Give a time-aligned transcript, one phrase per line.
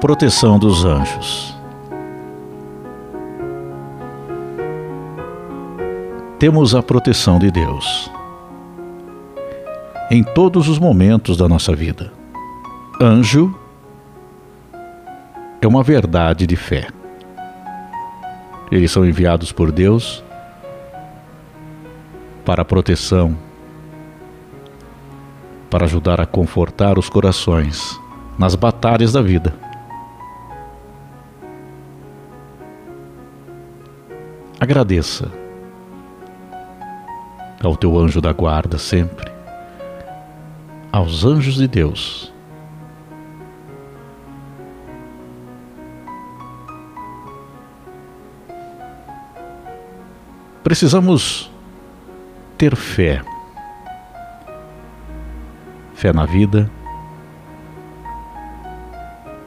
[0.00, 1.54] proteção dos anjos.
[6.38, 8.10] Temos a proteção de Deus
[10.10, 12.10] em todos os momentos da nossa vida.
[12.98, 13.54] Anjo
[15.60, 16.88] é uma verdade de fé.
[18.72, 20.24] Eles são enviados por Deus
[22.42, 23.36] para a proteção,
[25.68, 28.00] para ajudar a confortar os corações
[28.38, 29.69] nas batalhas da vida.
[34.60, 35.32] Agradeça
[37.64, 39.32] ao teu anjo da guarda sempre,
[40.92, 42.30] aos anjos de Deus.
[50.62, 51.50] Precisamos
[52.58, 53.22] ter fé.
[55.94, 56.70] Fé na vida,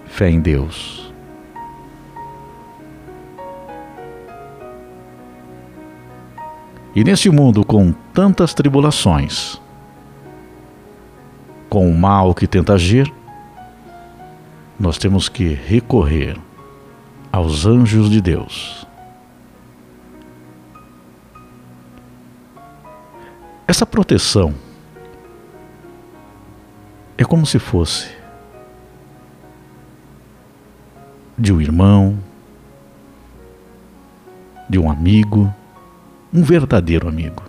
[0.07, 1.02] fé em Deus.
[6.95, 9.59] E neste mundo com tantas tribulações,
[11.67, 13.11] com o mal que tenta agir,
[14.79, 16.37] nós temos que recorrer
[17.31, 18.85] aos anjos de Deus.
[23.67, 24.53] Essa proteção
[27.17, 28.11] é como se fosse
[31.35, 32.19] de um irmão,
[34.69, 35.51] de um amigo,
[36.33, 37.43] um verdadeiro amigo,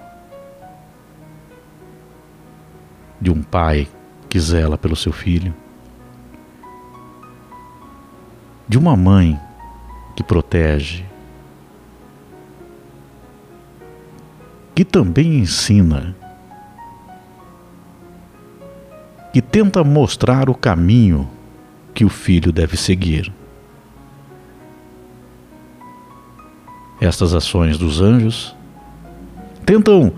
[3.18, 3.88] de um pai
[4.28, 5.54] que zela pelo seu filho,
[8.68, 9.40] de uma mãe
[10.14, 11.02] que protege,
[14.74, 16.14] que também ensina,
[19.33, 21.30] que tenta mostrar o caminho
[21.94, 23.33] que o filho deve seguir.
[27.00, 28.54] Estas ações dos anjos
[29.64, 30.13] tentam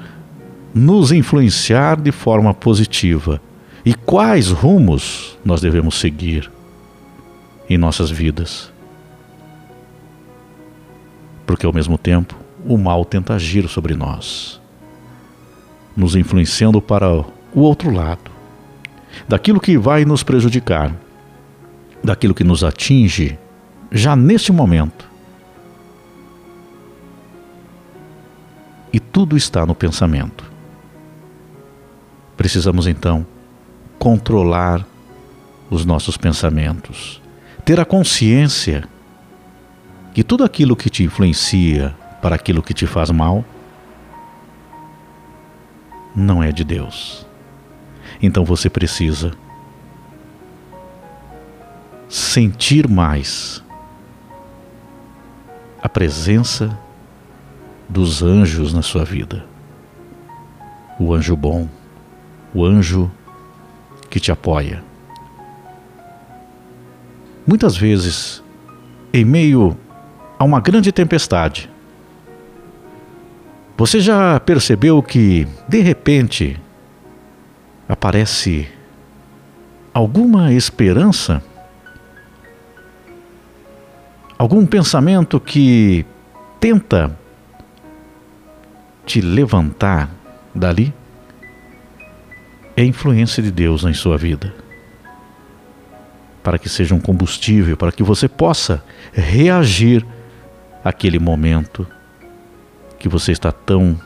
[0.75, 3.41] nos influenciar de forma positiva
[3.85, 6.51] e quais rumos nós devemos seguir
[7.69, 8.73] em nossas vidas.
[11.47, 12.37] Porque ao mesmo tempo
[12.67, 14.61] o mal tenta agir sobre nós,
[15.97, 17.25] nos influenciando para o
[17.55, 18.31] outro lado,
[19.29, 20.93] daquilo que vai nos prejudicar,
[22.03, 23.39] daquilo que nos atinge
[23.91, 25.09] já neste momento
[29.17, 30.45] tudo está no pensamento.
[32.37, 33.27] Precisamos então
[33.99, 34.87] controlar
[35.71, 37.23] os nossos pensamentos,
[37.65, 38.87] ter a consciência
[40.13, 43.43] que tudo aquilo que te influencia para aquilo que te faz mal
[46.15, 47.27] não é de Deus.
[48.21, 49.33] Então você precisa
[52.07, 53.65] sentir mais
[55.83, 56.79] a presença
[57.97, 59.43] dos anjos na sua vida.
[61.01, 61.67] O anjo bom,
[62.53, 63.11] o anjo
[64.11, 64.85] que te apoia.
[67.47, 68.43] Muitas vezes,
[69.15, 69.75] em meio
[70.39, 71.71] a uma grande tempestade,
[73.79, 76.61] você já percebeu que, de repente,
[77.89, 78.69] aparece
[79.95, 81.43] alguma esperança?
[84.37, 86.05] Algum pensamento que
[86.61, 87.19] tenta
[89.07, 90.11] te levantar
[90.53, 90.93] dali
[92.77, 94.53] é influência de Deus em sua vida.
[96.43, 100.05] Para que seja um combustível, para que você possa reagir
[100.85, 101.87] àquele momento
[102.99, 103.99] que você está tão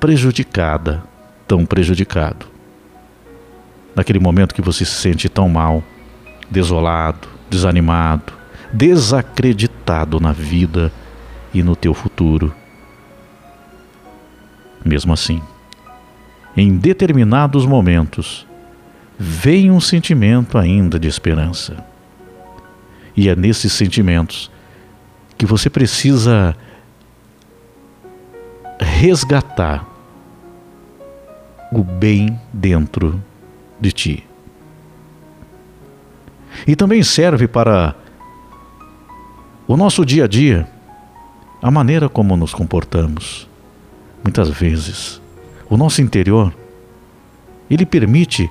[0.00, 1.02] prejudicada,
[1.46, 2.46] tão prejudicado.
[3.94, 5.82] Naquele momento que você se sente tão mal,
[6.50, 8.32] desolado, desanimado,
[8.72, 10.92] desacreditado na vida
[11.52, 12.52] e no teu futuro
[14.84, 15.40] mesmo assim,
[16.56, 18.46] em determinados momentos,
[19.18, 21.84] vem um sentimento ainda de esperança.
[23.16, 24.50] E é nesses sentimentos
[25.38, 26.54] que você precisa
[28.80, 29.84] resgatar
[31.72, 33.20] o bem dentro
[33.80, 34.26] de ti.
[36.66, 37.96] E também serve para
[39.66, 40.68] o nosso dia a dia,
[41.60, 43.48] a maneira como nos comportamos
[44.24, 45.20] muitas vezes,
[45.68, 46.52] o nosso interior,
[47.70, 48.50] ele permite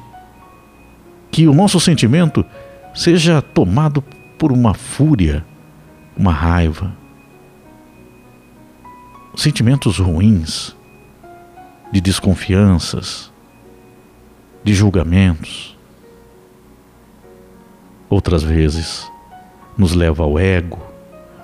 [1.32, 2.46] que o nosso sentimento
[2.94, 4.04] seja tomado
[4.38, 5.44] por uma fúria,
[6.16, 6.96] uma raiva,
[9.36, 10.76] sentimentos ruins,
[11.92, 13.32] de desconfianças,
[14.64, 15.78] de julgamentos.
[18.10, 19.12] Outras vezes,
[19.78, 20.80] nos leva ao ego,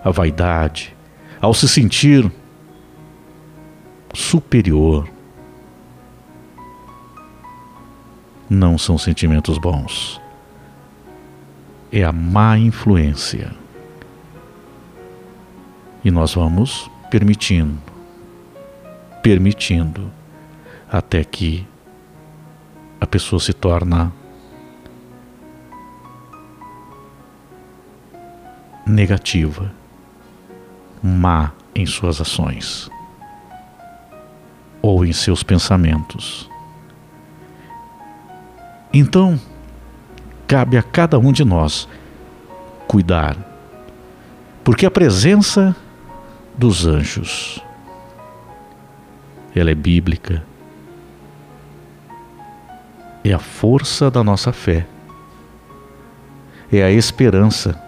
[0.04, 0.96] à vaidade,
[1.42, 2.31] ao se sentir
[4.13, 5.07] superior.
[8.50, 10.19] Não são sentimentos bons.
[11.91, 13.51] É a má influência.
[16.03, 17.77] E nós vamos permitindo,
[19.21, 20.11] permitindo,
[20.89, 21.67] até que
[23.01, 24.11] a pessoa se torna
[28.85, 29.71] negativa,
[31.03, 32.89] má em suas ações
[34.81, 36.50] ou em seus pensamentos.
[38.94, 39.40] Então,
[40.48, 41.88] cabe a cada um de nós
[42.88, 43.38] cuidar,
[44.64, 45.76] porque a presença
[46.58, 47.62] dos anjos
[49.56, 50.44] ela é bíblica,
[53.24, 54.88] é a força da nossa fé,
[56.72, 57.80] é a esperança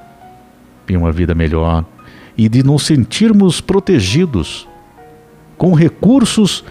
[0.88, 1.86] em uma vida melhor
[2.38, 4.68] e de nos sentirmos protegidos
[5.58, 6.66] com recursos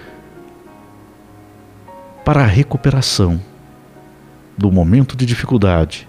[2.24, 3.40] para a recuperação
[4.56, 6.08] do momento de dificuldade,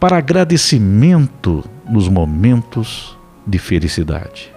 [0.00, 3.16] para agradecimento nos momentos
[3.46, 4.52] de felicidade.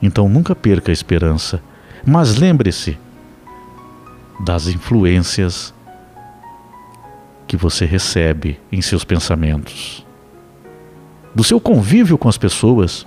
[0.00, 1.62] Então nunca perca a esperança,
[2.04, 2.98] mas lembre-se
[4.44, 5.72] das influências
[7.46, 10.06] que você recebe em seus pensamentos,
[11.34, 13.06] do seu convívio com as pessoas.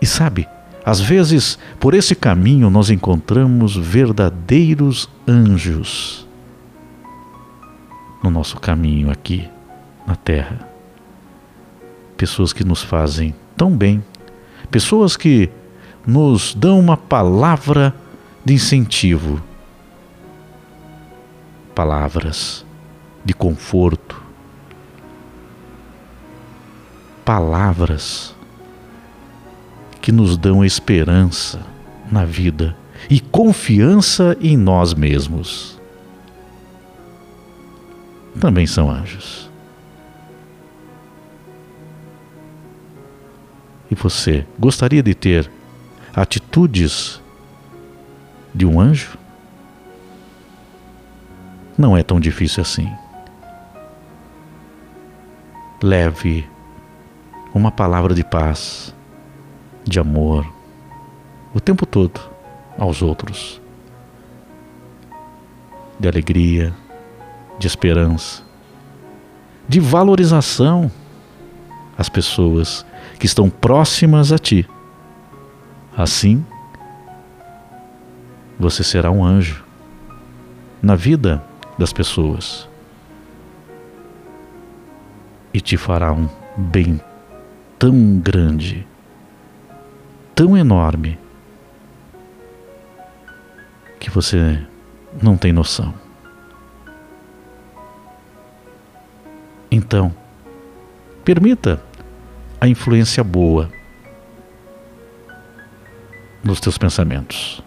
[0.00, 0.48] E sabe,
[0.84, 6.26] às vezes, por esse caminho nós encontramos verdadeiros anjos
[8.22, 9.48] no nosso caminho aqui
[10.06, 10.68] na Terra.
[12.16, 14.02] Pessoas que nos fazem tão bem,
[14.70, 15.50] pessoas que
[16.06, 17.94] nos dão uma palavra
[18.44, 19.40] de incentivo.
[21.74, 22.66] Palavras
[23.24, 24.20] de conforto,
[27.24, 28.34] palavras
[30.02, 31.60] que nos dão esperança
[32.10, 32.76] na vida
[33.08, 35.80] e confiança em nós mesmos.
[38.38, 39.50] Também são anjos.
[43.90, 45.50] E você gostaria de ter
[46.14, 47.20] atitudes
[48.54, 49.22] de um anjo?
[51.76, 52.88] não é tão difícil assim.
[55.82, 56.48] Leve
[57.52, 58.94] uma palavra de paz,
[59.84, 60.46] de amor,
[61.54, 62.20] o tempo todo
[62.78, 63.60] aos outros,
[65.98, 66.74] de alegria,
[67.58, 68.42] de esperança,
[69.68, 70.90] de valorização
[71.96, 72.84] às pessoas
[73.18, 74.68] que estão próximas a ti.
[75.96, 76.44] Assim,
[78.58, 79.64] você será um anjo
[80.82, 81.42] na vida
[81.78, 82.68] das pessoas
[85.54, 87.00] e te fará um bem
[87.78, 88.86] tão grande,
[90.34, 91.18] tão enorme,
[93.98, 94.60] que você
[95.22, 95.94] não tem noção.
[99.70, 100.14] Então,
[101.24, 101.82] permita
[102.60, 103.70] a influência boa
[106.42, 107.62] nos teus pensamentos,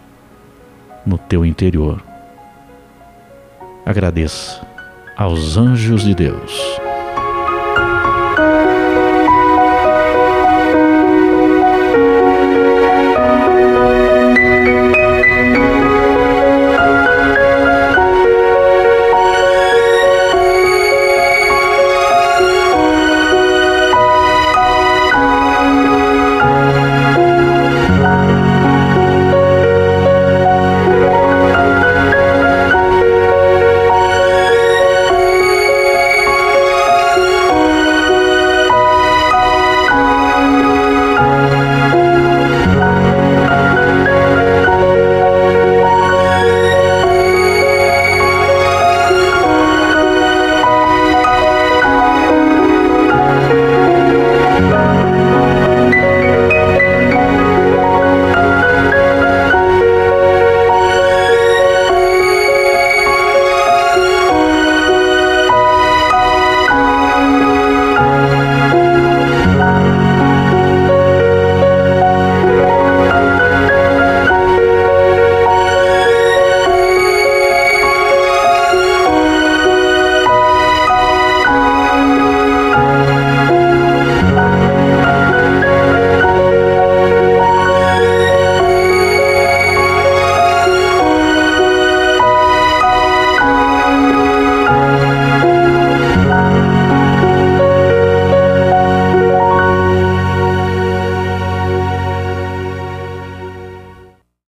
[1.04, 2.02] no teu interior
[3.86, 4.66] agradeça
[5.16, 6.85] aos anjos de Deus.